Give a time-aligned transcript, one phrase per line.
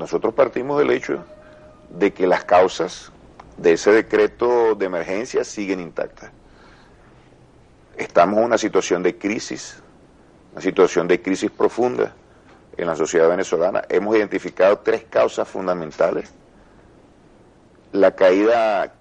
[0.00, 1.22] nosotros partimos del hecho
[1.90, 3.12] de que las causas
[3.58, 6.30] de ese decreto de emergencia siguen intactas.
[7.98, 9.78] Estamos en una situación de crisis,
[10.52, 12.14] una situación de crisis profunda
[12.78, 13.82] en la sociedad venezolana.
[13.90, 16.32] Hemos identificado tres causas fundamentales.
[17.92, 18.94] La caída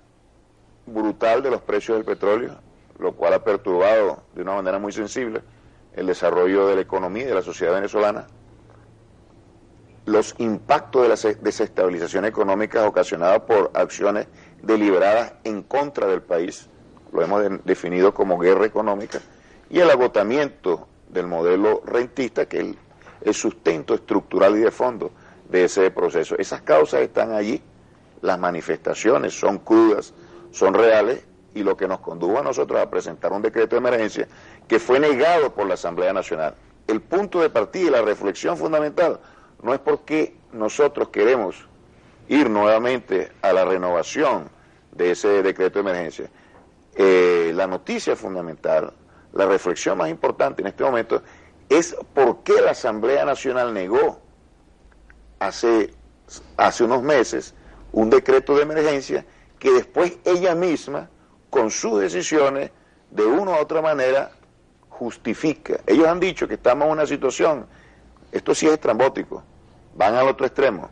[0.85, 2.57] brutal de los precios del petróleo,
[2.97, 5.41] lo cual ha perturbado de una manera muy sensible
[5.95, 8.27] el desarrollo de la economía y de la sociedad venezolana.
[10.09, 14.25] Los impactos de la desestabilización económica ocasionados por acciones
[14.63, 16.67] deliberadas en contra del país,
[17.13, 19.19] lo hemos definido como guerra económica,
[19.69, 22.75] y el agotamiento del modelo rentista, que es
[23.21, 25.11] el, sustento estructural y de fondo
[25.47, 26.35] de ese proceso.
[26.39, 27.61] Esas causas están allí,
[28.23, 30.15] las manifestaciones son crudas,
[30.49, 31.23] son reales,
[31.53, 34.27] y lo que nos condujo a nosotros a presentar un decreto de emergencia
[34.67, 36.55] que fue negado por la Asamblea Nacional.
[36.87, 39.19] El punto de partida y la reflexión fundamental
[39.61, 41.67] no es porque nosotros queremos
[42.27, 44.49] ir nuevamente a la renovación
[44.91, 46.29] de ese decreto de emergencia.
[46.95, 48.93] Eh, la noticia fundamental,
[49.33, 51.21] la reflexión más importante en este momento
[51.69, 54.19] es por qué la Asamblea Nacional negó
[55.39, 55.93] hace,
[56.57, 57.53] hace unos meses
[57.91, 59.25] un decreto de emergencia
[59.57, 61.09] que después ella misma,
[61.49, 62.71] con sus decisiones,
[63.11, 64.31] de una u otra manera,
[64.89, 65.79] justifica.
[65.85, 67.67] Ellos han dicho que estamos en una situación,
[68.31, 69.43] esto sí es estrambótico,
[69.95, 70.89] van al otro extremo,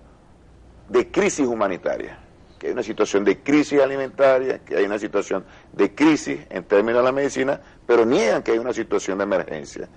[0.89, 2.19] de crisis humanitaria,
[2.57, 7.01] que hay una situación de crisis alimentaria, que hay una situación de crisis en términos
[7.01, 9.87] de la medicina, pero niegan que hay una situación de emergencia.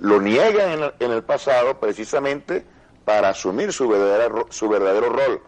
[0.00, 2.64] Lo niegan en el, en el pasado precisamente
[3.04, 5.42] para asumir su verdadero, su verdadero rol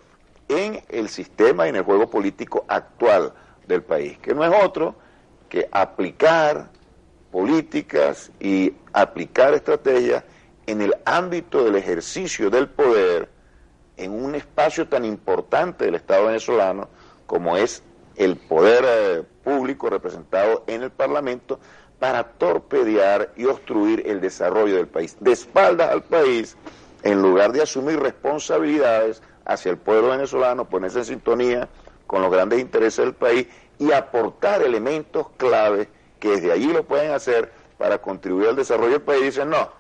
[0.49, 3.33] en el sistema y en el juego político actual
[3.67, 4.95] del país, que no es otro
[5.49, 6.71] que aplicar
[7.31, 10.25] políticas y aplicar estrategias
[10.67, 13.29] en el ámbito del ejercicio del poder
[13.97, 16.89] en un espacio tan importante del Estado venezolano
[17.27, 17.83] como es
[18.17, 21.59] el poder eh, público representado en el Parlamento
[21.99, 26.57] para torpedear y obstruir el desarrollo del país, de espaldas al país,
[27.03, 31.69] en lugar de asumir responsabilidades hacia el pueblo venezolano, ponerse en sintonía
[32.07, 33.47] con los grandes intereses del país
[33.79, 39.03] y aportar elementos clave que desde allí lo pueden hacer para contribuir al desarrollo del
[39.03, 39.23] país.
[39.23, 39.71] Dicen, no,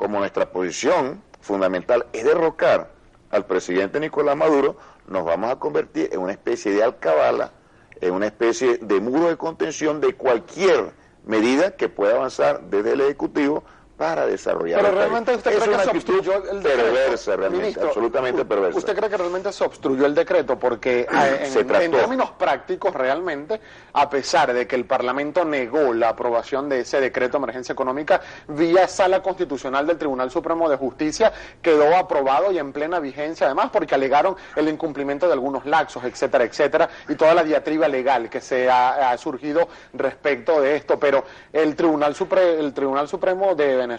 [0.00, 2.90] como nuestra posición fundamental es derrocar
[3.30, 7.52] al presidente Nicolás Maduro, nos vamos a convertir en una especie de alcabala,
[8.00, 10.92] en una especie de muro de contención de cualquier
[11.26, 13.62] medida que pueda avanzar desde el Ejecutivo
[14.00, 14.80] para desarrollar.
[14.80, 16.90] Pero realmente usted cree que se obstruyó el decreto.
[16.90, 18.78] Perversa, realmente, absolutamente perversa.
[18.78, 20.58] ¿Usted cree que realmente se obstruyó el decreto?
[20.58, 23.60] Porque eh, en, en, términos prácticos, realmente,
[23.92, 28.22] a pesar de que el Parlamento negó la aprobación de ese decreto de emergencia económica
[28.48, 31.30] vía sala constitucional del Tribunal Supremo de Justicia,
[31.60, 36.44] quedó aprobado y en plena vigencia, además, porque alegaron el incumplimiento de algunos laxos, etcétera,
[36.44, 40.98] etcétera, y toda la diatriba legal que se ha, ha surgido respecto de esto.
[40.98, 41.22] Pero
[41.52, 43.89] el Tribunal, Supre el Tribunal Supremo de Venezuela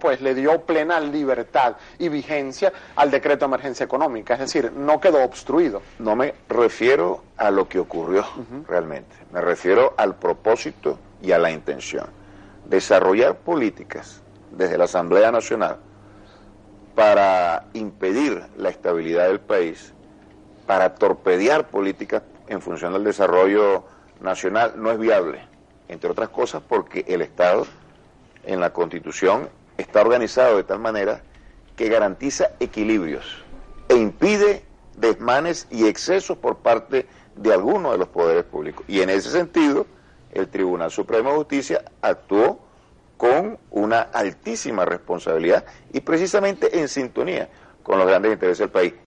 [0.00, 5.00] pues le dio plena libertad y vigencia al decreto de emergencia económica, es decir, no
[5.00, 5.82] quedó obstruido.
[5.98, 8.24] No me refiero a lo que ocurrió
[8.66, 12.06] realmente, me refiero al propósito y a la intención.
[12.64, 15.78] Desarrollar políticas desde la Asamblea Nacional
[16.94, 19.92] para impedir la estabilidad del país,
[20.66, 23.84] para torpedear políticas en función del desarrollo
[24.20, 25.40] nacional, no es viable,
[25.88, 27.66] entre otras cosas porque el Estado
[28.46, 31.22] en la Constitución está organizado de tal manera
[31.76, 33.44] que garantiza equilibrios
[33.88, 34.64] e impide
[34.96, 38.84] desmanes y excesos por parte de algunos de los poderes públicos.
[38.88, 39.86] Y en ese sentido,
[40.32, 42.60] el Tribunal Supremo de Justicia actuó
[43.16, 47.48] con una altísima responsabilidad y precisamente en sintonía
[47.82, 48.94] con los grandes intereses del país.